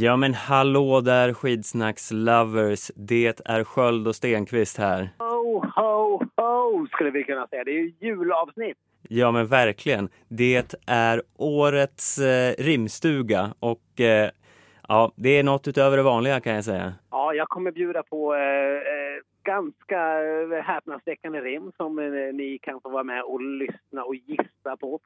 [0.00, 5.08] Ja men hallå där skidsnacks lovers, det är Sköld och Stenqvist här.
[5.18, 7.64] Ho, ho, ho skulle vi kunna säga.
[7.64, 8.76] Det är ju julavsnitt.
[9.08, 14.30] Ja men verkligen, det är årets eh, rimstuga och eh,
[14.88, 16.92] ja, det är något utöver det vanliga kan jag säga.
[17.10, 22.80] Ja, jag kommer bjuda på eh, eh ganska eh, häpnadsväckande rim som eh, ni kan
[22.80, 25.00] få vara med och lyssna och gissa på.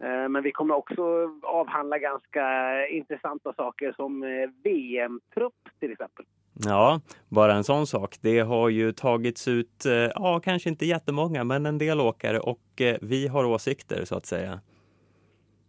[0.00, 6.24] Eh, men vi kommer också avhandla ganska intressanta saker som eh, VM-trupp till exempel.
[6.64, 8.16] Ja, bara en sån sak.
[8.20, 12.60] Det har ju tagits ut, eh, ja kanske inte jättemånga, men en del åkare och
[13.00, 14.60] vi har åsikter så att säga.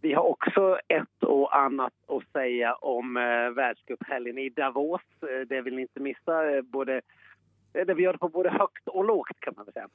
[0.02, 3.14] Vi har också ett och annat att säga om
[3.56, 5.02] världscuphelgen i Davos.
[5.48, 6.62] Det vill ni inte missa.
[6.64, 7.02] Både
[7.74, 9.88] där vi gör det på både högt och lågt kan man väl säga.